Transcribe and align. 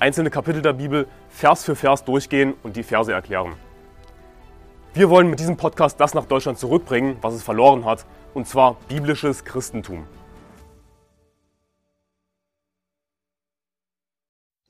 einzelne 0.00 0.30
Kapitel 0.30 0.62
der 0.62 0.72
Bibel 0.72 1.06
Vers 1.28 1.64
für 1.64 1.76
Vers 1.76 2.04
durchgehen 2.04 2.54
und 2.62 2.76
die 2.76 2.82
Verse 2.82 3.12
erklären. 3.12 3.54
Wir 4.94 5.08
wollen 5.10 5.30
mit 5.30 5.38
diesem 5.38 5.56
Podcast 5.56 6.00
das 6.00 6.14
nach 6.14 6.24
Deutschland 6.24 6.58
zurückbringen, 6.58 7.16
was 7.20 7.34
es 7.34 7.42
verloren 7.42 7.84
hat, 7.84 8.06
und 8.34 8.48
zwar 8.48 8.76
biblisches 8.88 9.44
Christentum. 9.44 10.06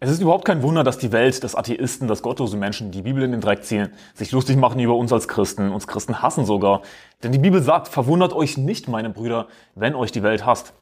Es 0.02 0.10
ist 0.10 0.20
überhaupt 0.20 0.46
kein 0.46 0.62
Wunder, 0.62 0.82
dass 0.82 0.98
die 0.98 1.12
Welt, 1.12 1.44
dass 1.44 1.54
Atheisten, 1.54 2.08
dass 2.08 2.22
gottlose 2.22 2.56
Menschen 2.56 2.90
die 2.90 3.02
Bibel 3.02 3.22
in 3.22 3.32
den 3.32 3.40
Dreck 3.40 3.64
ziehen, 3.64 3.92
sich 4.14 4.32
lustig 4.32 4.56
machen 4.56 4.80
über 4.80 4.96
uns 4.96 5.12
als 5.12 5.28
Christen, 5.28 5.70
uns 5.70 5.86
Christen 5.86 6.22
hassen 6.22 6.46
sogar. 6.46 6.80
Denn 7.22 7.32
die 7.32 7.38
Bibel 7.38 7.62
sagt, 7.62 7.86
verwundert 7.86 8.32
euch 8.32 8.56
nicht, 8.56 8.88
meine 8.88 9.10
Brüder, 9.10 9.46
wenn 9.74 9.94
euch 9.94 10.10
die 10.10 10.22
Welt 10.22 10.46
hasst. 10.46 10.72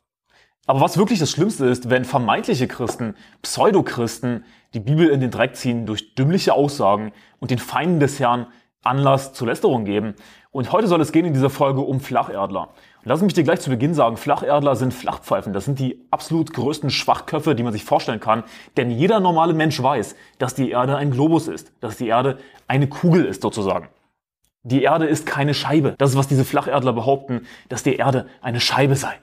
Aber 0.69 0.83
was 0.83 0.99
wirklich 0.99 1.19
das 1.19 1.31
Schlimmste 1.31 1.65
ist, 1.65 1.89
wenn 1.89 2.05
vermeintliche 2.05 2.69
Christen, 2.69 3.15
Pseudochristen, 3.41 4.45
die 4.75 4.81
Bibel 4.81 5.09
in 5.09 5.19
den 5.19 5.31
Dreck 5.31 5.57
ziehen 5.57 5.87
durch 5.87 6.15
dümmliche 6.15 6.53
Aussagen 6.53 7.13
und 7.41 7.51
den 7.51 7.59
Feinden 7.59 8.01
des 8.01 8.21
Herrn 8.21 8.49
Anlass 8.85 9.33
zur 9.33 9.47
Lästerung 9.47 9.87
geben. 9.87 10.15
Und 10.51 10.71
heute 10.71 10.87
soll 10.87 11.01
es 11.01 11.11
gehen 11.11 11.25
in 11.25 11.33
dieser 11.33 11.49
Folge 11.49 11.81
um 11.81 12.01
Flacherdler. 12.01 12.65
Und 12.65 13.05
lass 13.05 13.23
mich 13.23 13.33
dir 13.33 13.45
gleich 13.45 13.61
zu 13.61 13.71
Beginn 13.71 13.95
sagen, 13.95 14.19
Flacherdler 14.19 14.77
sind 14.77 14.93
Flachpfeifen. 14.93 15.55
Das 15.55 15.65
sind 15.65 15.79
die 15.79 16.07
absolut 16.11 16.53
größten 16.53 16.91
Schwachköpfe, 16.91 17.55
die 17.55 17.63
man 17.63 17.73
sich 17.73 17.87
vorstellen 17.87 18.21
kann. 18.21 18.45
Denn 18.77 18.91
jeder 18.91 19.21
normale 19.21 19.55
Mensch 19.55 19.83
weiß, 19.83 20.17
dass 20.39 20.55
die 20.55 20.71
Erde 20.71 20.97
ein 20.99 21.13
Globus 21.13 21.49
ist, 21.49 21.73
dass 21.81 21.97
die 21.97 22.09
Erde 22.09 22.37
eine 22.67 22.91
Kugel 22.91 23.25
ist 23.25 23.41
sozusagen. 23.41 23.89
Die 24.65 24.83
Erde 24.83 25.07
ist 25.07 25.25
keine 25.25 25.55
Scheibe. 25.55 25.95
Das 25.97 26.11
ist, 26.11 26.19
was 26.19 26.29
diese 26.29 26.45
Flacherdler 26.45 26.93
behaupten, 26.93 27.47
dass 27.71 27.85
die 27.85 27.97
Erde 27.97 28.27
eine 28.43 28.61
Scheibe 28.61 28.95
sei. 28.95 29.19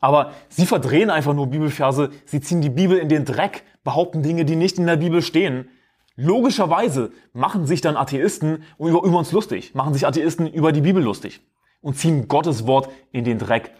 Aber 0.00 0.32
sie 0.48 0.66
verdrehen 0.66 1.10
einfach 1.10 1.34
nur 1.34 1.48
Bibelverse, 1.48 2.10
sie 2.24 2.40
ziehen 2.40 2.60
die 2.60 2.70
Bibel 2.70 2.98
in 2.98 3.08
den 3.08 3.24
Dreck, 3.24 3.64
behaupten 3.82 4.22
Dinge, 4.22 4.44
die 4.44 4.56
nicht 4.56 4.78
in 4.78 4.86
der 4.86 4.96
Bibel 4.96 5.22
stehen. 5.22 5.68
Logischerweise 6.14 7.12
machen 7.32 7.66
sich 7.66 7.80
dann 7.80 7.96
Atheisten 7.96 8.64
über, 8.78 9.02
über 9.04 9.18
uns 9.18 9.32
lustig, 9.32 9.74
machen 9.74 9.94
sich 9.94 10.06
Atheisten 10.06 10.46
über 10.46 10.72
die 10.72 10.80
Bibel 10.80 11.02
lustig 11.02 11.40
und 11.80 11.96
ziehen 11.96 12.28
Gottes 12.28 12.66
Wort 12.66 12.88
in 13.12 13.24
den 13.24 13.38
Dreck. 13.38 13.72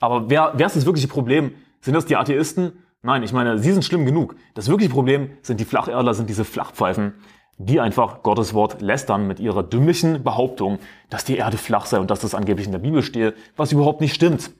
Aber 0.00 0.28
wer, 0.28 0.52
wer 0.56 0.66
ist 0.66 0.76
das 0.76 0.86
wirkliche 0.86 1.08
Problem? 1.08 1.54
Sind 1.80 1.94
das 1.94 2.06
die 2.06 2.16
Atheisten? 2.16 2.72
Nein, 3.02 3.22
ich 3.22 3.32
meine, 3.32 3.58
sie 3.58 3.72
sind 3.72 3.84
schlimm 3.84 4.06
genug. 4.06 4.36
Das 4.54 4.68
wirkliche 4.68 4.92
Problem 4.92 5.30
sind 5.42 5.60
die 5.60 5.64
Flacherdler, 5.64 6.14
sind 6.14 6.28
diese 6.28 6.44
Flachpfeifen, 6.44 7.14
die 7.58 7.80
einfach 7.80 8.22
Gottes 8.22 8.54
Wort 8.54 8.80
lästern 8.80 9.26
mit 9.26 9.40
ihrer 9.40 9.62
dümmlichen 9.62 10.22
Behauptung, 10.22 10.78
dass 11.10 11.24
die 11.24 11.36
Erde 11.36 11.56
flach 11.56 11.86
sei 11.86 11.98
und 11.98 12.10
dass 12.10 12.20
das 12.20 12.34
angeblich 12.34 12.66
in 12.66 12.72
der 12.72 12.78
Bibel 12.78 13.02
stehe, 13.02 13.34
was 13.56 13.72
überhaupt 13.72 14.00
nicht 14.00 14.14
stimmt. 14.14 14.50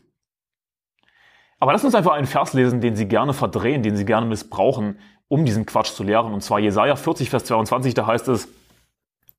Aber 1.62 1.70
lass 1.72 1.84
uns 1.84 1.94
einfach 1.94 2.14
einen 2.14 2.26
Vers 2.26 2.54
lesen, 2.54 2.80
den 2.80 2.96
sie 2.96 3.06
gerne 3.06 3.32
verdrehen, 3.32 3.84
den 3.84 3.94
sie 3.94 4.04
gerne 4.04 4.26
missbrauchen, 4.26 4.98
um 5.28 5.44
diesen 5.44 5.64
Quatsch 5.64 5.92
zu 5.92 6.02
lehren. 6.02 6.34
Und 6.34 6.40
zwar 6.40 6.58
Jesaja 6.58 6.96
40, 6.96 7.30
Vers 7.30 7.44
22, 7.44 7.94
da 7.94 8.04
heißt 8.04 8.26
es, 8.26 8.48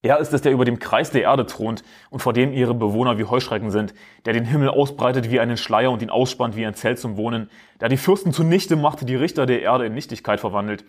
er 0.01 0.19
ist 0.19 0.31
es, 0.31 0.41
der 0.41 0.53
über 0.53 0.63
dem 0.63 0.79
Kreis 0.79 1.11
der 1.11 1.23
Erde 1.23 1.45
thront 1.45 1.83
und 2.11 2.21
vor 2.21 2.31
dem 2.31 2.53
ihre 2.53 2.73
Bewohner 2.75 3.17
wie 3.17 3.25
Heuschrecken 3.25 3.71
sind, 3.71 3.93
der 4.23 4.31
den 4.31 4.45
Himmel 4.45 4.69
ausbreitet 4.69 5.31
wie 5.31 5.41
einen 5.41 5.57
Schleier 5.57 5.91
und 5.91 6.01
ihn 6.01 6.09
ausspannt 6.09 6.55
wie 6.55 6.65
ein 6.65 6.75
Zelt 6.75 6.97
zum 6.97 7.17
Wohnen, 7.17 7.49
der 7.81 7.89
die 7.89 7.97
Fürsten 7.97 8.31
zunichte 8.31 8.77
macht, 8.77 9.05
die 9.09 9.17
Richter 9.17 9.45
der 9.45 9.61
Erde 9.61 9.85
in 9.85 9.93
Nichtigkeit 9.93 10.39
verwandelt, 10.39 10.85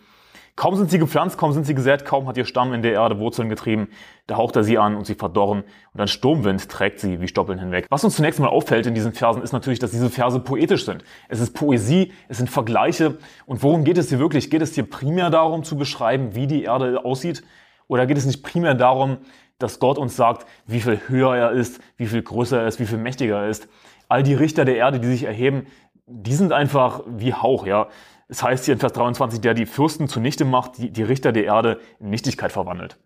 Kaum 0.56 0.76
sind 0.76 0.88
sie 0.88 1.00
gepflanzt, 1.00 1.36
kaum 1.36 1.52
sind 1.52 1.66
sie 1.66 1.74
gesät, 1.74 2.04
kaum 2.04 2.28
hat 2.28 2.36
ihr 2.36 2.44
Stamm 2.44 2.72
in 2.72 2.82
der 2.82 2.92
Erde 2.92 3.18
Wurzeln 3.18 3.48
getrieben, 3.48 3.88
da 4.28 4.36
haucht 4.36 4.54
er 4.54 4.62
sie 4.62 4.78
an 4.78 4.94
und 4.94 5.04
sie 5.04 5.16
verdorren 5.16 5.64
und 5.92 6.00
ein 6.00 6.06
Sturmwind 6.06 6.68
trägt 6.68 7.00
sie 7.00 7.20
wie 7.20 7.26
Stoppeln 7.26 7.58
hinweg. 7.58 7.86
Was 7.90 8.04
uns 8.04 8.14
zunächst 8.14 8.38
mal 8.38 8.46
auffällt 8.46 8.86
in 8.86 8.94
diesen 8.94 9.12
Versen 9.12 9.42
ist 9.42 9.52
natürlich, 9.52 9.80
dass 9.80 9.90
diese 9.90 10.10
Verse 10.10 10.38
poetisch 10.38 10.84
sind. 10.84 11.02
Es 11.28 11.40
ist 11.40 11.54
Poesie, 11.54 12.12
es 12.28 12.38
sind 12.38 12.48
Vergleiche 12.48 13.18
und 13.46 13.64
worum 13.64 13.82
geht 13.82 13.98
es 13.98 14.10
hier 14.10 14.20
wirklich? 14.20 14.48
Geht 14.48 14.62
es 14.62 14.74
hier 14.74 14.88
primär 14.88 15.28
darum 15.30 15.64
zu 15.64 15.76
beschreiben, 15.76 16.36
wie 16.36 16.46
die 16.46 16.62
Erde 16.62 17.04
aussieht 17.04 17.42
oder 17.88 18.06
geht 18.06 18.16
es 18.16 18.24
nicht 18.24 18.44
primär 18.44 18.74
darum, 18.74 19.18
dass 19.58 19.80
Gott 19.80 19.98
uns 19.98 20.14
sagt, 20.14 20.46
wie 20.66 20.80
viel 20.80 21.00
höher 21.08 21.34
er 21.34 21.50
ist, 21.50 21.80
wie 21.96 22.06
viel 22.06 22.22
größer 22.22 22.60
er 22.60 22.68
ist, 22.68 22.78
wie 22.78 22.86
viel 22.86 22.98
mächtiger 22.98 23.42
er 23.42 23.48
ist? 23.48 23.68
All 24.08 24.22
die 24.22 24.34
Richter 24.34 24.64
der 24.64 24.76
Erde, 24.76 25.00
die 25.00 25.08
sich 25.08 25.24
erheben, 25.24 25.66
die 26.06 26.34
sind 26.34 26.52
einfach 26.52 27.02
wie 27.06 27.32
Hauch, 27.32 27.66
ja. 27.66 27.88
Es 28.28 28.42
heißt 28.42 28.64
hier 28.64 28.74
in 28.74 28.80
Vers 28.80 28.92
23, 28.94 29.40
der 29.40 29.54
die 29.54 29.66
Fürsten 29.66 30.08
zunichte 30.08 30.44
macht, 30.44 30.78
die, 30.78 30.90
die 30.90 31.02
Richter 31.02 31.32
der 31.32 31.44
Erde 31.44 31.80
in 32.00 32.10
Nichtigkeit 32.10 32.52
verwandelt. 32.52 32.98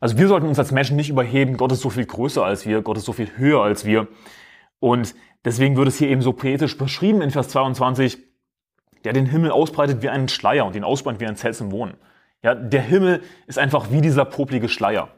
Also 0.00 0.18
wir 0.18 0.28
sollten 0.28 0.46
uns 0.46 0.58
als 0.58 0.72
Menschen 0.72 0.96
nicht 0.96 1.08
überheben, 1.08 1.56
Gott 1.56 1.72
ist 1.72 1.80
so 1.80 1.90
viel 1.90 2.06
größer 2.06 2.44
als 2.44 2.66
wir, 2.66 2.82
Gott 2.82 2.98
ist 2.98 3.04
so 3.04 3.12
viel 3.12 3.30
höher 3.36 3.62
als 3.62 3.84
wir. 3.84 4.08
Und 4.78 5.14
deswegen 5.44 5.76
wird 5.76 5.88
es 5.88 5.98
hier 5.98 6.08
eben 6.08 6.22
so 6.22 6.32
poetisch 6.32 6.76
beschrieben 6.76 7.22
in 7.22 7.30
Vers 7.30 7.48
22, 7.48 8.18
der 9.04 9.12
den 9.12 9.26
Himmel 9.26 9.50
ausbreitet 9.50 10.02
wie 10.02 10.08
einen 10.08 10.28
Schleier 10.28 10.66
und 10.66 10.76
ihn 10.76 10.84
ausspannt 10.84 11.20
wie 11.20 11.26
ein 11.26 11.36
Zelt 11.36 11.54
zum 11.54 11.70
Wohnen. 11.70 11.94
Ja, 12.42 12.54
der 12.54 12.82
Himmel 12.82 13.22
ist 13.46 13.58
einfach 13.58 13.90
wie 13.90 14.00
dieser 14.00 14.24
poplige 14.24 14.68
Schleier 14.68 15.08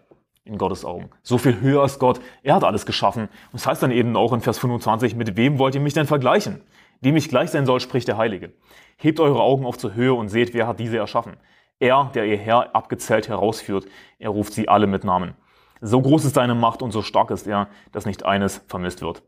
in 0.44 0.58
Gottes 0.58 0.84
Augen. 0.84 1.10
So 1.22 1.38
viel 1.38 1.60
höher 1.60 1.84
ist 1.84 1.98
Gott. 1.98 2.20
Er 2.42 2.54
hat 2.54 2.64
alles 2.64 2.86
geschaffen. 2.86 3.24
Und 3.24 3.54
das 3.54 3.66
heißt 3.66 3.82
dann 3.82 3.90
eben 3.90 4.16
auch 4.16 4.32
in 4.32 4.40
Vers 4.40 4.58
25, 4.58 5.14
mit 5.14 5.36
wem 5.36 5.58
wollt 5.58 5.74
ihr 5.74 5.80
mich 5.80 5.94
denn 5.94 6.06
vergleichen? 6.06 6.62
Dem 7.00 7.16
ich 7.16 7.28
gleich 7.28 7.50
sein 7.50 7.66
soll, 7.66 7.80
spricht 7.80 8.08
der 8.08 8.16
Heilige. 8.16 8.52
Hebt 8.96 9.20
eure 9.20 9.40
Augen 9.40 9.64
auf 9.66 9.78
zur 9.78 9.94
Höhe 9.94 10.14
und 10.14 10.28
seht, 10.28 10.54
wer 10.54 10.66
hat 10.66 10.80
diese 10.80 10.98
erschaffen. 10.98 11.36
Er, 11.78 12.10
der 12.14 12.24
ihr 12.24 12.36
Herr 12.36 12.74
abgezählt 12.74 13.28
herausführt, 13.28 13.86
er 14.18 14.30
ruft 14.30 14.52
sie 14.52 14.68
alle 14.68 14.86
mit 14.88 15.04
Namen. 15.04 15.34
So 15.80 16.02
groß 16.02 16.24
ist 16.24 16.34
seine 16.34 16.56
Macht 16.56 16.82
und 16.82 16.90
so 16.90 17.02
stark 17.02 17.30
ist 17.30 17.46
er, 17.46 17.68
dass 17.92 18.04
nicht 18.04 18.24
eines 18.24 18.64
vermisst 18.66 19.00
wird. 19.00 19.22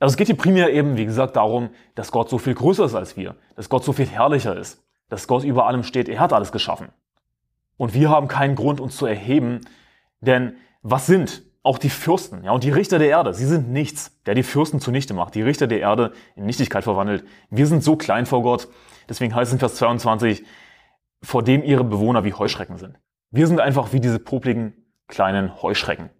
Also 0.00 0.12
es 0.12 0.16
geht 0.16 0.26
hier 0.26 0.36
primär 0.36 0.72
eben, 0.72 0.96
wie 0.96 1.06
gesagt, 1.06 1.36
darum, 1.36 1.70
dass 1.94 2.10
Gott 2.10 2.28
so 2.28 2.38
viel 2.38 2.54
größer 2.54 2.84
ist 2.84 2.94
als 2.94 3.16
wir, 3.16 3.36
dass 3.54 3.68
Gott 3.68 3.84
so 3.84 3.92
viel 3.92 4.06
herrlicher 4.06 4.56
ist, 4.56 4.84
dass 5.08 5.28
Gott 5.28 5.44
über 5.44 5.66
allem 5.66 5.84
steht, 5.84 6.08
er 6.08 6.20
hat 6.20 6.32
alles 6.32 6.52
geschaffen. 6.52 6.88
Und 7.76 7.94
wir 7.94 8.10
haben 8.10 8.28
keinen 8.28 8.56
Grund, 8.56 8.80
uns 8.80 8.96
zu 8.96 9.06
erheben, 9.06 9.60
denn 10.20 10.56
was 10.82 11.06
sind 11.06 11.42
auch 11.66 11.78
die 11.78 11.90
Fürsten 11.90 12.44
ja, 12.44 12.52
und 12.52 12.64
die 12.64 12.70
Richter 12.70 12.98
der 12.98 13.08
Erde, 13.08 13.34
sie 13.34 13.44
sind 13.44 13.68
nichts, 13.68 14.16
der 14.24 14.34
die 14.34 14.42
Fürsten 14.42 14.80
zunichte 14.80 15.14
macht, 15.14 15.34
die 15.34 15.42
Richter 15.42 15.66
der 15.66 15.80
Erde 15.80 16.12
in 16.36 16.46
Nichtigkeit 16.46 16.84
verwandelt. 16.84 17.24
Wir 17.50 17.66
sind 17.66 17.82
so 17.82 17.96
klein 17.96 18.24
vor 18.24 18.42
Gott, 18.42 18.68
deswegen 19.08 19.34
heißt 19.34 19.48
es 19.48 19.52
in 19.54 19.58
Vers 19.58 19.74
22, 19.74 20.44
vor 21.22 21.42
dem 21.42 21.64
ihre 21.64 21.84
Bewohner 21.84 22.24
wie 22.24 22.32
Heuschrecken 22.32 22.76
sind. 22.76 22.98
Wir 23.30 23.46
sind 23.46 23.60
einfach 23.60 23.92
wie 23.92 24.00
diese 24.00 24.18
popligen 24.18 24.74
kleinen 25.08 25.60
Heuschrecken. 25.60 26.10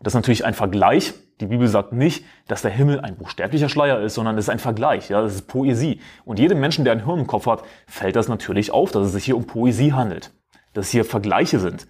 Das 0.00 0.12
ist 0.12 0.16
natürlich 0.16 0.44
ein 0.44 0.54
Vergleich. 0.54 1.12
Die 1.40 1.46
Bibel 1.46 1.68
sagt 1.68 1.92
nicht, 1.92 2.24
dass 2.46 2.62
der 2.62 2.70
Himmel 2.70 3.00
ein 3.00 3.16
buchstäblicher 3.16 3.68
Schleier 3.68 4.00
ist, 4.00 4.14
sondern 4.14 4.38
es 4.38 4.44
ist 4.44 4.50
ein 4.50 4.58
Vergleich. 4.58 5.10
Ja, 5.10 5.20
das 5.20 5.34
ist 5.34 5.48
Poesie. 5.48 6.00
Und 6.24 6.38
jedem 6.38 6.60
Menschen, 6.60 6.84
der 6.84 6.92
ein 6.92 7.04
Hirn 7.04 7.20
im 7.20 7.26
Kopf 7.26 7.46
hat, 7.46 7.64
fällt 7.86 8.16
das 8.16 8.28
natürlich 8.28 8.70
auf, 8.70 8.92
dass 8.92 9.06
es 9.06 9.12
sich 9.12 9.24
hier 9.24 9.36
um 9.36 9.46
Poesie 9.46 9.92
handelt. 9.92 10.32
Dass 10.72 10.90
hier 10.90 11.04
Vergleiche 11.04 11.58
sind 11.58 11.86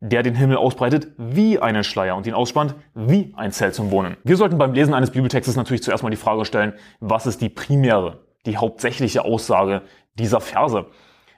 der 0.00 0.22
den 0.22 0.34
Himmel 0.34 0.56
ausbreitet 0.56 1.08
wie 1.16 1.58
einen 1.58 1.84
Schleier 1.84 2.16
und 2.16 2.26
ihn 2.26 2.34
ausspannt 2.34 2.74
wie 2.94 3.32
ein 3.36 3.52
Zelt 3.52 3.74
zum 3.74 3.90
Wohnen. 3.90 4.16
Wir 4.24 4.36
sollten 4.36 4.58
beim 4.58 4.72
Lesen 4.72 4.94
eines 4.94 5.10
Bibeltextes 5.10 5.56
natürlich 5.56 5.82
zuerst 5.82 6.02
mal 6.02 6.10
die 6.10 6.16
Frage 6.16 6.44
stellen, 6.44 6.74
was 7.00 7.26
ist 7.26 7.40
die 7.40 7.48
primäre, 7.48 8.24
die 8.44 8.58
hauptsächliche 8.58 9.24
Aussage 9.24 9.82
dieser 10.14 10.40
Verse? 10.40 10.86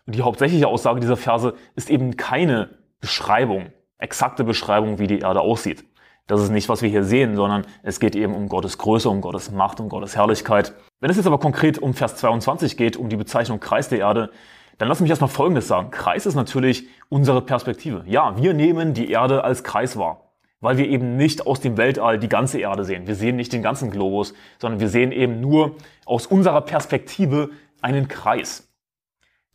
Und 0.06 0.14
die 0.14 0.22
hauptsächliche 0.22 0.66
Aussage 0.66 1.00
dieser 1.00 1.16
Verse 1.16 1.54
ist 1.76 1.90
eben 1.90 2.16
keine 2.16 2.70
Beschreibung, 3.00 3.66
exakte 3.98 4.42
Beschreibung, 4.42 4.98
wie 4.98 5.06
die 5.06 5.20
Erde 5.20 5.40
aussieht. 5.40 5.84
Das 6.26 6.42
ist 6.42 6.50
nicht, 6.50 6.68
was 6.68 6.82
wir 6.82 6.90
hier 6.90 7.04
sehen, 7.04 7.36
sondern 7.36 7.64
es 7.82 8.00
geht 8.00 8.14
eben 8.14 8.34
um 8.34 8.48
Gottes 8.48 8.76
Größe, 8.76 9.08
um 9.08 9.22
Gottes 9.22 9.50
Macht, 9.50 9.80
um 9.80 9.88
Gottes 9.88 10.14
Herrlichkeit. 10.14 10.74
Wenn 11.00 11.10
es 11.10 11.16
jetzt 11.16 11.26
aber 11.26 11.38
konkret 11.38 11.78
um 11.78 11.94
Vers 11.94 12.16
22 12.16 12.76
geht, 12.76 12.96
um 12.96 13.08
die 13.08 13.16
Bezeichnung 13.16 13.60
Kreis 13.60 13.88
der 13.88 14.00
Erde, 14.00 14.30
dann 14.78 14.88
lass 14.88 15.00
mich 15.00 15.10
erstmal 15.10 15.28
Folgendes 15.30 15.68
sagen. 15.68 15.90
Kreis 15.90 16.24
ist 16.26 16.34
natürlich 16.34 16.88
unsere 17.08 17.42
Perspektive. 17.42 18.04
Ja, 18.06 18.36
wir 18.40 18.54
nehmen 18.54 18.94
die 18.94 19.10
Erde 19.10 19.44
als 19.44 19.64
Kreis 19.64 19.96
wahr, 19.96 20.32
weil 20.60 20.78
wir 20.78 20.88
eben 20.88 21.16
nicht 21.16 21.46
aus 21.46 21.60
dem 21.60 21.76
Weltall 21.76 22.18
die 22.18 22.28
ganze 22.28 22.60
Erde 22.60 22.84
sehen. 22.84 23.06
Wir 23.06 23.16
sehen 23.16 23.36
nicht 23.36 23.52
den 23.52 23.62
ganzen 23.62 23.90
Globus, 23.90 24.34
sondern 24.58 24.80
wir 24.80 24.88
sehen 24.88 25.12
eben 25.12 25.40
nur 25.40 25.76
aus 26.06 26.26
unserer 26.26 26.60
Perspektive 26.60 27.50
einen 27.82 28.08
Kreis. 28.08 28.68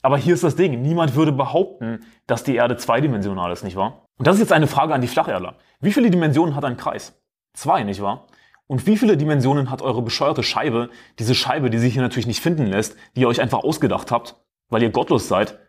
Aber 0.02 0.18
hier 0.18 0.34
ist 0.34 0.44
das 0.44 0.58
Ding. 0.58 0.82
Niemand 0.82 1.16
würde 1.16 1.32
behaupten, 1.32 2.06
dass 2.28 2.44
die 2.44 2.56
Erde 2.56 2.76
zweidimensional 2.76 3.52
ist, 3.52 3.64
nicht 3.64 3.78
wahr? 3.78 4.06
Und 4.18 4.28
das 4.28 4.36
ist 4.36 4.42
jetzt 4.42 4.52
eine 4.52 4.68
Frage 4.68 4.94
an 4.94 5.02
die 5.02 5.08
Flacherdler. 5.08 5.56
Wie 5.80 5.94
viele 5.94 6.12
Dimensionen 6.12 6.56
hat 6.56 6.66
ein 6.66 6.78
Kreis? 6.78 7.20
Zwei, 7.54 7.84
nicht 7.84 8.02
wahr? 8.02 8.28
Und 8.68 8.86
wie 8.86 8.98
viele 8.98 9.16
Dimensionen 9.16 9.70
hat 9.70 9.82
eure 9.82 10.02
bescheuerte 10.02 10.44
Scheibe, 10.44 10.90
diese 11.20 11.36
Scheibe, 11.36 11.70
die 11.70 11.78
sich 11.78 11.94
hier 11.94 12.02
natürlich 12.02 12.28
nicht 12.28 12.42
finden 12.42 12.66
lässt, 12.66 12.98
die 13.16 13.22
ihr 13.22 13.28
euch 13.28 13.42
einfach 13.42 13.60
ausgedacht 13.60 14.12
habt, 14.12 14.36
weil 14.74 14.84
ihr 14.84 14.90
gottlos 14.90 15.28
seid. 15.28 15.60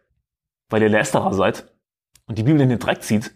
weil 0.70 0.82
ihr 0.82 0.88
Lästerer 0.88 1.32
seid 1.34 1.72
und 2.26 2.38
die 2.38 2.42
Bibel 2.42 2.60
in 2.60 2.70
den 2.70 2.78
Dreck 2.78 3.02
zieht. 3.02 3.34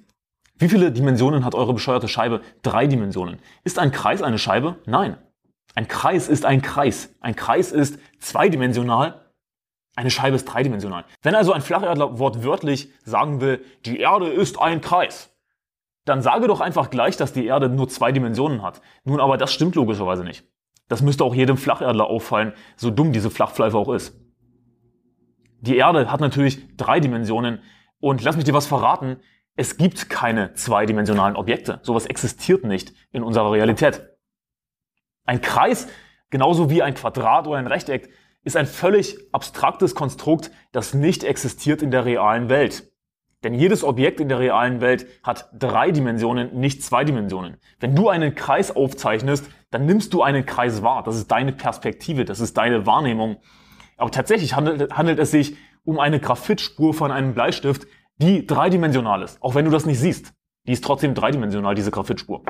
Wie 0.56 0.68
viele 0.68 0.90
Dimensionen 0.90 1.44
hat 1.44 1.54
eure 1.54 1.74
bescheuerte 1.74 2.08
Scheibe? 2.08 2.40
Drei 2.62 2.86
Dimensionen. 2.88 3.38
Ist 3.62 3.78
ein 3.78 3.92
Kreis 3.92 4.22
eine 4.22 4.38
Scheibe? 4.38 4.76
Nein. 4.86 5.18
Ein 5.74 5.86
Kreis 5.86 6.26
ist 6.28 6.44
ein 6.44 6.62
Kreis. 6.62 7.14
Ein 7.20 7.36
Kreis 7.36 7.70
ist 7.70 8.00
zweidimensional. 8.18 9.30
Eine 9.94 10.10
Scheibe 10.10 10.36
ist 10.36 10.46
dreidimensional. 10.46 11.04
Wenn 11.22 11.34
also 11.34 11.52
ein 11.52 11.60
Flacherdler 11.60 12.18
wortwörtlich 12.18 12.90
sagen 13.04 13.40
will, 13.40 13.62
die 13.84 14.00
Erde 14.00 14.28
ist 14.28 14.58
ein 14.60 14.80
Kreis, 14.80 15.30
dann 16.06 16.22
sage 16.22 16.48
doch 16.48 16.60
einfach 16.60 16.88
gleich, 16.90 17.16
dass 17.16 17.32
die 17.32 17.46
Erde 17.46 17.68
nur 17.68 17.88
zwei 17.88 18.10
Dimensionen 18.10 18.62
hat. 18.62 18.80
Nun 19.04 19.20
aber 19.20 19.36
das 19.36 19.52
stimmt 19.52 19.74
logischerweise 19.74 20.24
nicht. 20.24 20.44
Das 20.88 21.02
müsste 21.02 21.24
auch 21.24 21.34
jedem 21.34 21.58
Flacherdler 21.58 22.06
auffallen, 22.06 22.54
so 22.76 22.90
dumm 22.90 23.12
diese 23.12 23.30
Flachpfeife 23.30 23.76
auch 23.76 23.92
ist. 23.92 24.18
Die 25.60 25.76
Erde 25.76 26.10
hat 26.10 26.20
natürlich 26.20 26.76
drei 26.76 27.00
Dimensionen 27.00 27.60
und 28.00 28.22
lass 28.22 28.36
mich 28.36 28.44
dir 28.44 28.54
was 28.54 28.66
verraten, 28.66 29.16
es 29.56 29.76
gibt 29.76 30.08
keine 30.08 30.54
zweidimensionalen 30.54 31.34
Objekte. 31.34 31.80
Sowas 31.82 32.06
existiert 32.06 32.64
nicht 32.64 32.92
in 33.10 33.24
unserer 33.24 33.50
Realität. 33.50 34.08
Ein 35.24 35.40
Kreis, 35.40 35.88
genauso 36.30 36.70
wie 36.70 36.82
ein 36.82 36.94
Quadrat 36.94 37.48
oder 37.48 37.58
ein 37.58 37.66
Rechteck, 37.66 38.08
ist 38.44 38.56
ein 38.56 38.66
völlig 38.66 39.18
abstraktes 39.32 39.96
Konstrukt, 39.96 40.52
das 40.70 40.94
nicht 40.94 41.24
existiert 41.24 41.82
in 41.82 41.90
der 41.90 42.04
realen 42.04 42.48
Welt. 42.48 42.92
Denn 43.42 43.54
jedes 43.54 43.82
Objekt 43.82 44.20
in 44.20 44.28
der 44.28 44.38
realen 44.38 44.80
Welt 44.80 45.06
hat 45.22 45.50
drei 45.52 45.90
Dimensionen, 45.90 46.58
nicht 46.58 46.82
zwei 46.82 47.04
Dimensionen. 47.04 47.56
Wenn 47.78 47.94
du 47.94 48.08
einen 48.08 48.34
Kreis 48.34 48.74
aufzeichnest, 48.74 49.50
dann 49.70 49.86
nimmst 49.86 50.14
du 50.14 50.22
einen 50.22 50.46
Kreis 50.46 50.82
wahr. 50.82 51.02
Das 51.02 51.16
ist 51.16 51.30
deine 51.30 51.52
Perspektive, 51.52 52.24
das 52.24 52.40
ist 52.40 52.56
deine 52.56 52.86
Wahrnehmung. 52.86 53.36
Aber 53.98 54.10
tatsächlich 54.10 54.56
handelt, 54.56 54.96
handelt 54.96 55.18
es 55.18 55.30
sich 55.30 55.56
um 55.84 55.98
eine 55.98 56.20
Graphitspur 56.20 56.94
von 56.94 57.10
einem 57.10 57.34
Bleistift, 57.34 57.86
die 58.16 58.46
dreidimensional 58.46 59.22
ist. 59.22 59.42
Auch 59.42 59.54
wenn 59.54 59.64
du 59.64 59.70
das 59.70 59.86
nicht 59.86 59.98
siehst. 59.98 60.32
Die 60.66 60.72
ist 60.72 60.84
trotzdem 60.84 61.14
dreidimensional, 61.14 61.74
diese 61.74 61.90
Graphitspur. 61.90 62.42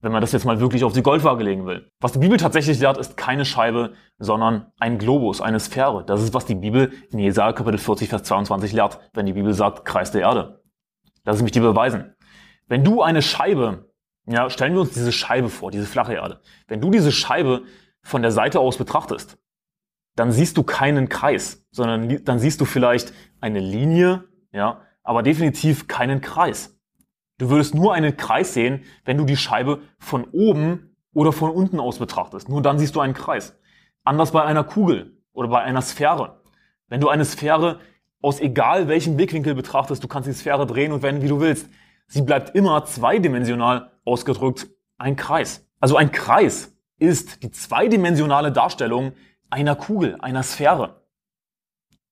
Wenn 0.00 0.10
man 0.10 0.20
das 0.20 0.32
jetzt 0.32 0.44
mal 0.44 0.58
wirklich 0.58 0.82
auf 0.82 0.92
die 0.92 1.02
Goldwaage 1.02 1.44
legen 1.44 1.66
will. 1.66 1.88
Was 2.00 2.12
die 2.12 2.18
Bibel 2.18 2.36
tatsächlich 2.36 2.80
lehrt, 2.80 2.98
ist 2.98 3.16
keine 3.16 3.44
Scheibe, 3.44 3.92
sondern 4.18 4.72
ein 4.80 4.98
Globus, 4.98 5.40
eine 5.40 5.60
Sphäre. 5.60 6.04
Das 6.04 6.22
ist, 6.22 6.34
was 6.34 6.44
die 6.44 6.56
Bibel 6.56 6.92
in 7.10 7.20
Jesaja 7.20 7.52
Kapitel 7.52 7.78
40, 7.78 8.08
Vers 8.08 8.24
22 8.24 8.72
lehrt, 8.72 8.98
wenn 9.12 9.26
die 9.26 9.34
Bibel 9.34 9.54
sagt, 9.54 9.84
Kreis 9.84 10.10
der 10.10 10.22
Erde. 10.22 10.62
Lass 11.24 11.36
es 11.36 11.42
mich 11.42 11.52
dir 11.52 11.62
beweisen. 11.62 12.14
Wenn 12.66 12.82
du 12.82 13.02
eine 13.02 13.22
Scheibe, 13.22 13.92
ja, 14.26 14.50
stellen 14.50 14.74
wir 14.74 14.80
uns 14.80 14.94
diese 14.94 15.12
Scheibe 15.12 15.48
vor, 15.48 15.70
diese 15.70 15.86
flache 15.86 16.14
Erde. 16.14 16.40
Wenn 16.66 16.80
du 16.80 16.90
diese 16.90 17.12
Scheibe 17.12 17.62
von 18.02 18.22
der 18.22 18.32
Seite 18.32 18.58
aus 18.58 18.78
betrachtest, 18.78 19.38
dann 20.14 20.32
siehst 20.32 20.56
du 20.56 20.62
keinen 20.62 21.08
Kreis, 21.08 21.66
sondern 21.70 22.24
dann 22.24 22.38
siehst 22.38 22.60
du 22.60 22.64
vielleicht 22.64 23.12
eine 23.40 23.60
Linie, 23.60 24.24
ja, 24.52 24.82
aber 25.02 25.22
definitiv 25.22 25.88
keinen 25.88 26.20
Kreis. 26.20 26.78
Du 27.38 27.50
würdest 27.50 27.74
nur 27.74 27.94
einen 27.94 28.16
Kreis 28.16 28.54
sehen, 28.54 28.84
wenn 29.04 29.16
du 29.16 29.24
die 29.24 29.36
Scheibe 29.36 29.80
von 29.98 30.24
oben 30.32 30.96
oder 31.14 31.32
von 31.32 31.50
unten 31.50 31.80
aus 31.80 31.98
betrachtest. 31.98 32.48
Nur 32.48 32.62
dann 32.62 32.78
siehst 32.78 32.94
du 32.94 33.00
einen 33.00 33.14
Kreis. 33.14 33.58
Anders 34.04 34.32
bei 34.32 34.42
einer 34.42 34.64
Kugel 34.64 35.18
oder 35.32 35.48
bei 35.48 35.60
einer 35.60 35.82
Sphäre. 35.82 36.42
Wenn 36.88 37.00
du 37.00 37.08
eine 37.08 37.24
Sphäre 37.24 37.80
aus 38.20 38.40
egal 38.40 38.86
welchem 38.86 39.16
Blickwinkel 39.16 39.54
betrachtest, 39.54 40.04
du 40.04 40.08
kannst 40.08 40.28
die 40.28 40.34
Sphäre 40.34 40.66
drehen 40.66 40.92
und 40.92 41.02
wenden, 41.02 41.22
wie 41.22 41.28
du 41.28 41.40
willst. 41.40 41.68
Sie 42.06 42.22
bleibt 42.22 42.54
immer 42.54 42.84
zweidimensional 42.84 43.92
ausgedrückt 44.04 44.68
ein 44.98 45.16
Kreis. 45.16 45.66
Also 45.80 45.96
ein 45.96 46.12
Kreis 46.12 46.76
ist 46.98 47.42
die 47.42 47.50
zweidimensionale 47.50 48.52
Darstellung 48.52 49.12
einer 49.52 49.76
Kugel, 49.76 50.16
einer 50.20 50.42
Sphäre. 50.42 51.02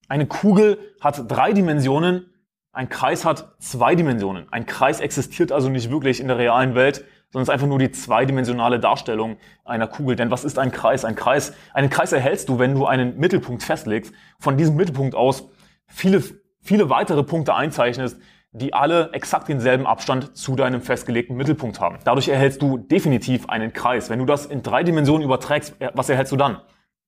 Eine 0.09 0.27
Kugel 0.27 0.79
hat 1.01 1.25
drei 1.27 1.53
Dimensionen, 1.53 2.27
ein 2.73 2.91
Kreis 2.91 3.25
hat 3.25 3.55
zwei 3.59 3.95
Dimensionen. 3.95 4.47
Ein 4.53 4.67
Kreis 4.67 5.01
existiert 5.01 5.51
also 5.51 5.71
nicht 5.71 5.91
wirklich 5.91 6.21
in 6.21 6.29
der 6.29 6.37
realen 6.37 6.75
Welt, 6.75 7.05
sondern 7.31 7.45
ist 7.45 7.51
einfach 7.51 7.67
nur 7.67 7.79
die 7.79 7.91
zweidimensionale 7.91 8.79
Darstellung 8.79 9.39
einer 9.65 9.87
Kugel. 9.87 10.17
Denn 10.17 10.31
was 10.31 10.45
ist 10.45 10.59
ein 10.59 10.71
Kreis? 10.71 11.05
Ein 11.05 11.15
Kreis, 11.15 11.55
einen 11.73 11.89
Kreis 11.89 12.13
erhältst 12.13 12.51
du, 12.51 12.59
wenn 12.59 12.75
du 12.75 12.85
einen 12.85 13.17
Mittelpunkt 13.17 13.63
festlegst, 13.63 14.13
von 14.39 14.59
diesem 14.59 14.77
Mittelpunkt 14.77 15.15
aus 15.15 15.49
viele, 15.87 16.23
viele 16.61 16.91
weitere 16.91 17.23
Punkte 17.23 17.55
einzeichnest, 17.55 18.21
die 18.53 18.75
alle 18.75 19.13
exakt 19.13 19.49
denselben 19.49 19.87
Abstand 19.87 20.37
zu 20.37 20.57
deinem 20.57 20.83
festgelegten 20.83 21.37
Mittelpunkt 21.37 21.81
haben. 21.81 21.99
Dadurch 22.05 22.29
erhältst 22.29 22.61
du 22.61 22.77
definitiv 22.77 23.49
einen 23.49 23.73
Kreis. 23.73 24.11
Wenn 24.11 24.19
du 24.19 24.27
das 24.27 24.45
in 24.45 24.63
drei 24.63 24.83
Dimensionen 24.83 25.25
überträgst, 25.25 25.77
was 25.95 26.11
erhältst 26.11 26.33
du 26.33 26.37
dann? 26.37 26.61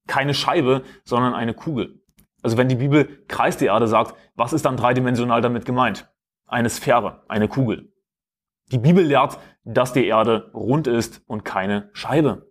Keine 0.06 0.34
Scheibe, 0.34 0.82
sondern 1.04 1.34
eine 1.34 1.54
Kugel. 1.54 2.00
Also 2.42 2.56
wenn 2.56 2.68
die 2.68 2.76
Bibel 2.76 3.24
Kreis 3.28 3.56
die 3.56 3.66
Erde 3.66 3.86
sagt, 3.86 4.14
was 4.34 4.52
ist 4.52 4.64
dann 4.64 4.76
dreidimensional 4.76 5.40
damit 5.40 5.64
gemeint? 5.64 6.12
Eine 6.46 6.68
Sphäre, 6.68 7.22
eine 7.28 7.48
Kugel. 7.48 7.92
Die 8.72 8.78
Bibel 8.78 9.04
lehrt, 9.04 9.38
dass 9.64 9.92
die 9.92 10.06
Erde 10.06 10.50
rund 10.54 10.86
ist 10.86 11.22
und 11.26 11.44
keine 11.44 11.90
Scheibe. 11.92 12.50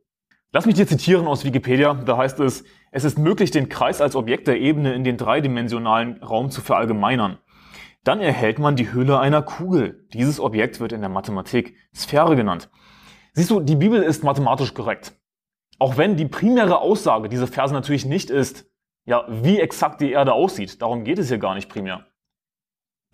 Lass 0.54 0.66
mich 0.66 0.76
dir 0.76 0.88
zitieren 0.88 1.28
aus 1.28 1.46
Wikipedia. 1.46 1.94
Da 1.94 2.18
heißt 2.18 2.40
es, 2.42 2.64
es 2.92 3.04
ist 3.04 3.18
möglich, 3.18 3.52
den 3.52 3.70
Kreis 3.70 4.02
als 4.02 4.16
Objekt 4.16 4.48
der 4.48 4.60
Ebene 4.60 4.94
in 4.94 5.04
den 5.04 5.18
dreidimensionalen 5.18 6.22
Raum 6.22 6.52
zu 6.52 6.62
verallgemeinern. 6.62 7.38
Dann 8.04 8.20
erhält 8.20 8.60
man 8.60 8.76
die 8.76 8.92
Hülle 8.92 9.20
einer 9.20 9.42
Kugel. 9.42 10.08
Dieses 10.14 10.40
Objekt 10.40 10.80
wird 10.80 10.92
in 10.92 11.02
der 11.02 11.10
Mathematik 11.10 11.76
Sphäre 11.96 12.36
genannt. 12.36 12.70
Siehst 13.34 13.50
du, 13.50 13.60
die 13.60 13.76
Bibel 13.76 14.02
ist 14.02 14.24
mathematisch 14.24 14.74
korrekt. 14.74 15.14
Auch 15.82 15.98
wenn 15.98 16.16
die 16.16 16.28
primäre 16.28 16.78
Aussage 16.78 17.28
dieser 17.28 17.48
Verse 17.48 17.74
natürlich 17.74 18.06
nicht 18.06 18.30
ist, 18.30 18.70
ja, 19.06 19.26
wie 19.28 19.60
exakt 19.60 20.00
die 20.00 20.12
Erde 20.12 20.32
aussieht. 20.32 20.80
Darum 20.80 21.04
geht 21.04 21.18
es 21.18 21.30
hier 21.30 21.40
gar 21.40 21.56
nicht 21.56 21.70
primär. 21.70 22.06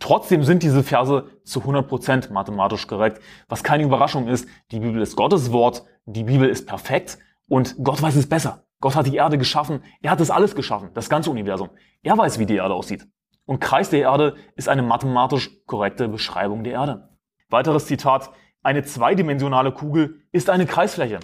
Trotzdem 0.01 0.43
sind 0.43 0.63
diese 0.63 0.83
Verse 0.83 1.29
zu 1.45 1.61
100% 1.61 2.33
mathematisch 2.33 2.85
korrekt, 2.85 3.21
was 3.47 3.63
keine 3.63 3.83
Überraschung 3.83 4.27
ist. 4.27 4.49
Die 4.71 4.81
Bibel 4.81 5.01
ist 5.01 5.15
Gottes 5.15 5.53
Wort, 5.53 5.85
die 6.03 6.25
Bibel 6.25 6.49
ist 6.49 6.67
perfekt 6.67 7.19
und 7.47 7.77
Gott 7.81 8.01
weiß 8.01 8.17
es 8.17 8.27
besser. 8.27 8.65
Gott 8.81 8.97
hat 8.97 9.07
die 9.07 9.15
Erde 9.15 9.37
geschaffen, 9.37 9.81
er 10.01 10.11
hat 10.11 10.19
das 10.19 10.29
alles 10.29 10.53
geschaffen, 10.53 10.89
das 10.93 11.09
ganze 11.09 11.31
Universum. 11.31 11.69
Er 12.03 12.17
weiß, 12.17 12.37
wie 12.37 12.45
die 12.45 12.57
Erde 12.57 12.73
aussieht. 12.73 13.07
Und 13.45 13.61
Kreis 13.61 13.91
der 13.91 14.01
Erde 14.01 14.35
ist 14.57 14.67
eine 14.67 14.83
mathematisch 14.83 15.51
korrekte 15.67 16.09
Beschreibung 16.09 16.65
der 16.65 16.73
Erde. 16.73 17.17
Weiteres 17.49 17.85
Zitat, 17.85 18.29
eine 18.61 18.83
zweidimensionale 18.83 19.71
Kugel 19.71 20.25
ist 20.33 20.49
eine 20.49 20.65
Kreisfläche. 20.65 21.21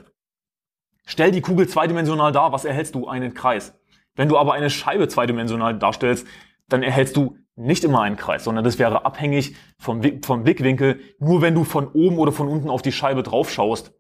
Stell 1.05 1.31
die 1.31 1.41
Kugel 1.41 1.67
zweidimensional 1.67 2.31
dar, 2.31 2.51
was 2.51 2.65
erhältst 2.65 2.95
du? 2.95 3.07
Einen 3.07 3.33
Kreis. 3.33 3.77
Wenn 4.15 4.29
du 4.29 4.38
aber 4.38 4.53
eine 4.53 4.69
Scheibe 4.69 5.07
zweidimensional 5.07 5.77
darstellst, 5.77 6.27
dann 6.69 6.83
erhältst 6.83 7.17
du 7.17 7.38
nicht 7.55 7.83
immer 7.83 8.01
einen 8.01 8.15
Kreis, 8.15 8.44
sondern 8.44 8.63
das 8.63 8.79
wäre 8.79 9.05
abhängig 9.05 9.55
vom, 9.77 10.01
vom 10.24 10.43
Blickwinkel. 10.43 11.00
Nur 11.19 11.41
wenn 11.41 11.55
du 11.55 11.63
von 11.63 11.88
oben 11.88 12.17
oder 12.17 12.31
von 12.31 12.48
unten 12.48 12.69
auf 12.69 12.81
die 12.81 12.91
Scheibe 12.91 13.22
drauf 13.22 13.51
schaust, 13.51 13.93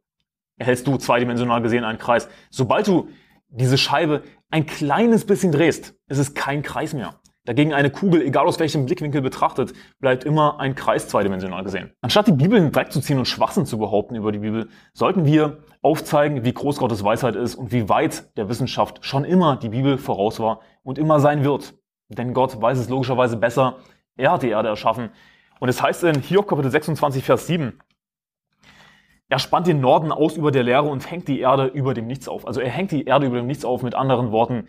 erhältst 0.57 0.87
du 0.87 0.97
zweidimensional 0.97 1.61
gesehen 1.61 1.83
einen 1.83 1.99
Kreis. 1.99 2.29
Sobald 2.49 2.87
du 2.87 3.09
diese 3.49 3.77
Scheibe 3.77 4.23
ein 4.49 4.65
kleines 4.65 5.25
bisschen 5.25 5.51
drehst, 5.51 5.95
ist 6.07 6.17
es 6.17 6.33
kein 6.33 6.63
Kreis 6.63 6.93
mehr. 6.93 7.19
Dagegen 7.45 7.73
eine 7.73 7.89
Kugel, 7.89 8.21
egal 8.21 8.47
aus 8.47 8.57
welchem 8.59 8.85
Blickwinkel 8.85 9.21
betrachtet, 9.21 9.73
bleibt 9.99 10.23
immer 10.23 10.61
ein 10.61 10.75
Kreis 10.75 11.09
zweidimensional 11.09 11.63
gesehen. 11.65 11.91
Anstatt 12.01 12.27
die 12.27 12.31
Bibel 12.31 12.57
in 12.57 12.71
Dreck 12.71 12.93
zu 12.93 13.01
ziehen 13.01 13.17
und 13.17 13.25
Schwachsinn 13.25 13.65
zu 13.65 13.77
behaupten 13.77 14.15
über 14.15 14.31
die 14.31 14.39
Bibel, 14.39 14.69
sollten 14.93 15.25
wir 15.25 15.57
aufzeigen, 15.81 16.45
wie 16.45 16.53
groß 16.53 16.77
Gottes 16.77 17.03
Weisheit 17.03 17.35
ist 17.35 17.55
und 17.55 17.73
wie 17.73 17.89
weit 17.89 18.37
der 18.37 18.47
Wissenschaft 18.47 19.05
schon 19.05 19.25
immer 19.25 19.57
die 19.57 19.69
Bibel 19.69 19.97
voraus 19.97 20.39
war 20.39 20.61
und 20.83 20.97
immer 20.97 21.19
sein 21.19 21.43
wird. 21.43 21.73
Denn 22.07 22.33
Gott 22.33 22.61
weiß 22.61 22.77
es 22.77 22.87
logischerweise 22.87 23.35
besser. 23.35 23.75
Er 24.15 24.31
hat 24.31 24.43
die 24.43 24.49
Erde 24.49 24.69
erschaffen. 24.69 25.09
Und 25.59 25.67
es 25.67 25.81
heißt 25.81 26.05
in 26.05 26.21
Hiob 26.21 26.47
Kapitel 26.47 26.71
26, 26.71 27.25
Vers 27.25 27.47
7, 27.47 27.77
er 29.27 29.39
spannt 29.39 29.67
den 29.67 29.81
Norden 29.81 30.11
aus 30.11 30.37
über 30.37 30.51
der 30.51 30.63
Leere 30.63 30.83
und 30.83 31.09
hängt 31.09 31.27
die 31.27 31.39
Erde 31.39 31.65
über 31.65 31.93
dem 31.93 32.07
Nichts 32.07 32.27
auf. 32.27 32.45
Also 32.47 32.61
er 32.61 32.69
hängt 32.69 32.91
die 32.91 33.05
Erde 33.05 33.25
über 33.25 33.37
dem 33.37 33.47
Nichts 33.47 33.65
auf. 33.65 33.81
Mit 33.81 33.95
anderen 33.95 34.31
Worten, 34.31 34.67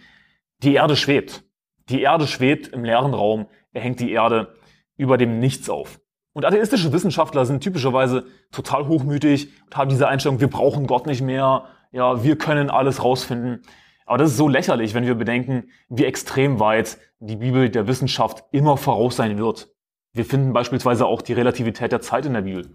die 0.62 0.74
Erde 0.74 0.96
schwebt. 0.96 1.44
Die 1.88 2.02
Erde 2.02 2.26
schwebt 2.26 2.68
im 2.68 2.84
leeren 2.84 3.14
Raum. 3.14 3.46
Er 3.72 3.82
hängt 3.82 4.00
die 4.00 4.12
Erde 4.12 4.54
über 4.96 5.18
dem 5.18 5.38
Nichts 5.38 5.68
auf. 5.68 6.00
Und 6.32 6.44
atheistische 6.44 6.92
Wissenschaftler 6.92 7.46
sind 7.46 7.62
typischerweise 7.62 8.26
total 8.50 8.88
hochmütig 8.88 9.48
und 9.66 9.76
haben 9.76 9.88
diese 9.88 10.08
Einstellung, 10.08 10.40
wir 10.40 10.50
brauchen 10.50 10.86
Gott 10.86 11.06
nicht 11.06 11.22
mehr, 11.22 11.66
ja, 11.92 12.24
wir 12.24 12.36
können 12.36 12.70
alles 12.70 13.04
rausfinden. 13.04 13.62
Aber 14.04 14.18
das 14.18 14.32
ist 14.32 14.36
so 14.36 14.48
lächerlich, 14.48 14.94
wenn 14.94 15.06
wir 15.06 15.14
bedenken, 15.14 15.70
wie 15.88 16.04
extrem 16.04 16.58
weit 16.58 16.98
die 17.20 17.36
Bibel 17.36 17.70
der 17.70 17.86
Wissenschaft 17.86 18.44
immer 18.50 18.76
voraus 18.76 19.16
sein 19.16 19.38
wird. 19.38 19.68
Wir 20.12 20.24
finden 20.24 20.52
beispielsweise 20.52 21.06
auch 21.06 21.22
die 21.22 21.32
Relativität 21.32 21.92
der 21.92 22.00
Zeit 22.00 22.26
in 22.26 22.34
der 22.34 22.42
Bibel. 22.42 22.74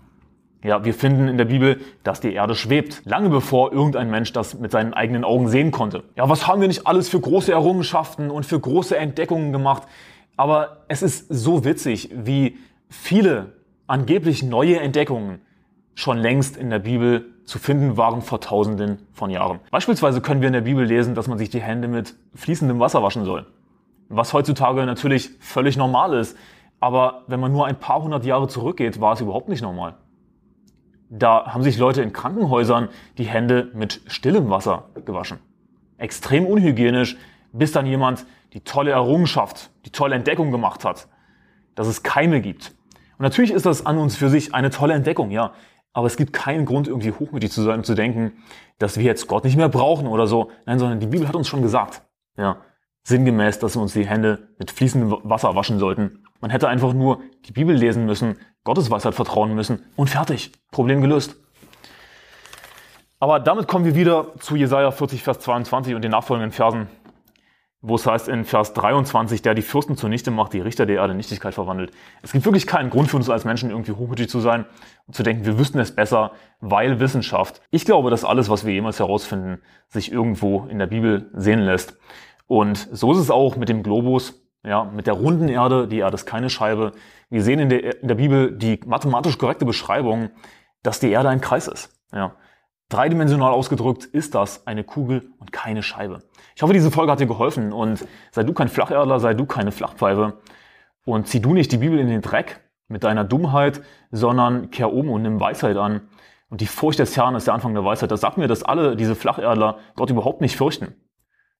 Ja, 0.61 0.83
wir 0.83 0.93
finden 0.93 1.27
in 1.29 1.37
der 1.37 1.45
Bibel, 1.45 1.79
dass 2.03 2.19
die 2.19 2.33
Erde 2.33 2.53
schwebt, 2.53 3.01
lange 3.05 3.29
bevor 3.29 3.71
irgendein 3.71 4.09
Mensch 4.09 4.33
das 4.33 4.59
mit 4.59 4.71
seinen 4.71 4.93
eigenen 4.93 5.23
Augen 5.23 5.47
sehen 5.47 5.71
konnte. 5.71 6.03
Ja, 6.15 6.27
was 6.27 6.47
haben 6.47 6.59
wir 6.59 6.67
nicht 6.67 6.85
alles 6.85 7.07
für 7.07 7.19
große 7.19 7.51
Errungenschaften 7.51 8.29
und 8.29 8.45
für 8.45 8.59
große 8.59 8.97
Entdeckungen 8.97 9.53
gemacht? 9.53 9.83
Aber 10.35 10.83
es 10.89 11.01
ist 11.01 11.27
so 11.29 11.63
witzig, 11.63 12.09
wie 12.13 12.57
viele 12.89 13.53
angeblich 13.87 14.43
neue 14.43 14.79
Entdeckungen 14.79 15.39
schon 15.95 16.17
längst 16.17 16.57
in 16.57 16.69
der 16.69 16.79
Bibel 16.79 17.25
zu 17.45 17.57
finden 17.57 17.97
waren 17.97 18.21
vor 18.21 18.39
Tausenden 18.41 18.99
von 19.11 19.29
Jahren. 19.31 19.59
Beispielsweise 19.71 20.21
können 20.21 20.41
wir 20.41 20.47
in 20.47 20.53
der 20.53 20.61
Bibel 20.61 20.85
lesen, 20.85 21.15
dass 21.15 21.27
man 21.27 21.37
sich 21.37 21.49
die 21.49 21.61
Hände 21.61 21.87
mit 21.87 22.15
fließendem 22.35 22.79
Wasser 22.79 23.01
waschen 23.01 23.25
soll. 23.25 23.45
was 24.09 24.33
heutzutage 24.33 24.85
natürlich 24.85 25.29
völlig 25.39 25.77
normal 25.77 26.13
ist. 26.15 26.35
Aber 26.79 27.23
wenn 27.27 27.39
man 27.39 27.51
nur 27.51 27.65
ein 27.65 27.79
paar 27.79 28.01
hundert 28.01 28.25
Jahre 28.25 28.47
zurückgeht, 28.47 28.99
war 29.01 29.13
es 29.13 29.21
überhaupt 29.21 29.49
nicht 29.49 29.61
normal. 29.61 29.95
Da 31.09 31.53
haben 31.53 31.63
sich 31.63 31.77
Leute 31.79 32.03
in 32.03 32.13
Krankenhäusern 32.13 32.89
die 33.17 33.25
Hände 33.25 33.71
mit 33.73 34.01
stillem 34.07 34.51
Wasser 34.51 34.89
gewaschen. 35.05 35.39
Extrem 35.97 36.45
unhygienisch, 36.45 37.17
bis 37.51 37.71
dann 37.71 37.87
jemand 37.87 38.25
die 38.53 38.61
tolle 38.61 38.91
Errungenschaft, 38.91 39.71
die 39.85 39.89
tolle 39.89 40.15
Entdeckung 40.15 40.51
gemacht 40.51 40.85
hat, 40.85 41.07
dass 41.73 41.87
es 41.87 42.03
Keime 42.03 42.41
gibt. 42.41 42.75
Und 43.17 43.23
natürlich 43.23 43.51
ist 43.51 43.65
das 43.65 43.85
an 43.85 43.97
uns 43.97 44.15
für 44.15 44.29
sich 44.29 44.53
eine 44.53 44.69
tolle 44.69 44.93
Entdeckung, 44.93 45.31
ja. 45.31 45.53
Aber 45.93 46.05
es 46.05 46.15
gibt 46.15 46.31
keinen 46.31 46.65
Grund, 46.65 46.87
irgendwie 46.87 47.11
hochmütig 47.11 47.51
zu 47.51 47.63
sein 47.63 47.79
und 47.79 47.85
zu 47.85 47.95
denken, 47.95 48.33
dass 48.77 48.97
wir 48.97 49.03
jetzt 49.03 49.27
Gott 49.27 49.43
nicht 49.43 49.57
mehr 49.57 49.69
brauchen 49.69 50.07
oder 50.07 50.27
so. 50.27 50.51
Nein, 50.67 50.77
sondern 50.77 50.99
die 50.99 51.07
Bibel 51.07 51.27
hat 51.27 51.35
uns 51.35 51.47
schon 51.47 51.63
gesagt, 51.63 52.03
ja, 52.37 52.57
sinngemäß, 53.03 53.57
dass 53.57 53.75
wir 53.75 53.81
uns 53.81 53.93
die 53.93 54.05
Hände 54.05 54.49
mit 54.59 54.69
fließendem 54.69 55.17
Wasser 55.23 55.55
waschen 55.55 55.79
sollten. 55.79 56.23
Man 56.39 56.51
hätte 56.51 56.69
einfach 56.69 56.93
nur 56.93 57.21
die 57.45 57.51
Bibel 57.51 57.75
lesen 57.75 58.05
müssen, 58.05 58.37
Gottes 58.69 58.91
Weisheit 58.91 59.15
vertrauen 59.15 59.55
müssen 59.55 59.83
und 59.95 60.11
fertig. 60.11 60.51
Problem 60.69 61.01
gelöst. 61.01 61.35
Aber 63.19 63.39
damit 63.39 63.67
kommen 63.67 63.83
wir 63.83 63.95
wieder 63.95 64.35
zu 64.41 64.55
Jesaja 64.55 64.91
40, 64.91 65.23
Vers 65.23 65.39
22 65.39 65.95
und 65.95 66.03
den 66.03 66.11
nachfolgenden 66.11 66.51
Versen, 66.51 66.87
wo 67.81 67.95
es 67.95 68.05
heißt 68.05 68.27
in 68.27 68.45
Vers 68.45 68.75
23, 68.75 69.41
der 69.41 69.55
die 69.55 69.63
Fürsten 69.63 69.97
zunichte 69.97 70.29
macht, 70.29 70.53
die 70.53 70.59
Richter 70.59 70.85
der 70.85 70.97
Erde 70.97 71.13
in 71.13 71.17
Nichtigkeit 71.17 71.55
verwandelt. 71.55 71.93
Es 72.21 72.31
gibt 72.31 72.45
wirklich 72.45 72.67
keinen 72.67 72.91
Grund 72.91 73.09
für 73.09 73.17
uns 73.17 73.27
als 73.27 73.43
Menschen 73.43 73.71
irgendwie 73.71 73.93
hochmütig 73.93 74.29
zu 74.29 74.39
sein 74.39 74.67
und 75.07 75.15
zu 75.15 75.23
denken, 75.23 75.45
wir 75.45 75.57
wüssten 75.57 75.79
es 75.79 75.95
besser, 75.95 76.33
weil 76.59 76.99
Wissenschaft. 76.99 77.63
Ich 77.71 77.85
glaube, 77.85 78.11
dass 78.11 78.23
alles, 78.23 78.51
was 78.51 78.67
wir 78.67 78.73
jemals 78.73 78.99
herausfinden, 78.99 79.63
sich 79.87 80.11
irgendwo 80.11 80.67
in 80.69 80.77
der 80.77 80.85
Bibel 80.85 81.31
sehen 81.33 81.61
lässt. 81.61 81.97
Und 82.45 82.87
so 82.91 83.13
ist 83.13 83.17
es 83.17 83.31
auch 83.31 83.55
mit 83.55 83.67
dem 83.67 83.81
Globus, 83.81 84.47
ja, 84.63 84.83
mit 84.83 85.07
der 85.07 85.13
runden 85.13 85.49
Erde. 85.49 85.87
Die 85.87 85.99
Erde 85.99 86.15
ist 86.15 86.25
keine 86.25 86.49
Scheibe. 86.49 86.91
Wir 87.29 87.43
sehen 87.43 87.59
in 87.59 87.69
der, 87.69 88.01
in 88.01 88.07
der 88.07 88.15
Bibel 88.15 88.51
die 88.51 88.79
mathematisch 88.85 89.37
korrekte 89.37 89.65
Beschreibung, 89.65 90.29
dass 90.83 90.99
die 90.99 91.11
Erde 91.11 91.29
ein 91.29 91.41
Kreis 91.41 91.67
ist. 91.67 91.99
Ja. 92.11 92.35
Dreidimensional 92.89 93.51
ausgedrückt 93.51 94.05
ist 94.05 94.33
das 94.33 94.65
eine 94.65 94.83
Kugel 94.83 95.31
und 95.37 95.51
keine 95.51 95.83
Scheibe. 95.83 96.23
Ich 96.55 96.63
hoffe, 96.63 96.73
diese 96.73 96.89
Folge 96.89 97.11
hat 97.11 97.19
dir 97.19 97.27
geholfen 97.27 97.71
und 97.71 98.03
sei 98.31 98.43
du 98.43 98.53
kein 98.53 98.67
Flacherdler, 98.67 99.19
sei 99.19 99.35
du 99.35 99.45
keine 99.45 99.71
Flachpfeife 99.71 100.39
und 101.05 101.27
zieh 101.27 101.39
du 101.39 101.53
nicht 101.53 101.71
die 101.71 101.77
Bibel 101.77 101.99
in 101.99 102.07
den 102.07 102.21
Dreck 102.21 102.61
mit 102.87 103.03
deiner 103.03 103.23
Dummheit, 103.23 103.81
sondern 104.09 104.71
kehr 104.71 104.91
um 104.91 105.09
und 105.11 105.21
nimm 105.21 105.39
Weisheit 105.39 105.77
an. 105.77 106.01
Und 106.49 106.61
die 106.61 106.65
Furcht 106.65 106.97
des 106.97 107.15
Herrn 107.15 107.35
ist 107.35 107.45
der 107.45 107.53
Anfang 107.53 107.75
der 107.75 107.85
Weisheit. 107.85 108.09
Das 108.09 108.21
sagt 108.21 108.39
mir, 108.39 108.47
dass 108.47 108.63
alle 108.63 108.95
diese 108.95 109.13
Flacherdler 109.13 109.77
Gott 109.95 110.09
überhaupt 110.09 110.41
nicht 110.41 110.57
fürchten 110.57 110.95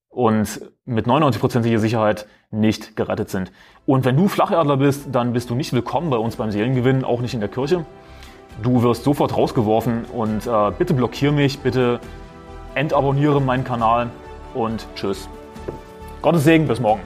und 0.09 0.61
mit 0.85 1.05
99%iger 1.07 1.79
Sicherheit 1.79 2.27
nicht 2.51 2.95
gerettet 2.95 3.29
sind. 3.29 3.51
Und 3.85 4.05
wenn 4.05 4.17
du 4.17 4.27
Flacherdler 4.27 4.77
bist, 4.77 5.07
dann 5.11 5.33
bist 5.33 5.49
du 5.49 5.55
nicht 5.55 5.71
willkommen 5.73 6.09
bei 6.09 6.17
uns 6.17 6.35
beim 6.35 6.51
Seelengewinn, 6.51 7.03
auch 7.03 7.21
nicht 7.21 7.33
in 7.33 7.39
der 7.39 7.49
Kirche. 7.49 7.85
Du 8.61 8.83
wirst 8.83 9.03
sofort 9.03 9.35
rausgeworfen 9.35 10.05
und 10.05 10.47
äh, 10.47 10.71
bitte 10.77 10.93
blockier 10.93 11.31
mich, 11.31 11.59
bitte 11.59 11.99
entabonniere 12.75 13.39
meinen 13.41 13.63
Kanal 13.63 14.09
und 14.53 14.87
tschüss. 14.95 15.29
Gottes 16.21 16.43
Segen, 16.43 16.67
bis 16.67 16.79
morgen. 16.79 17.01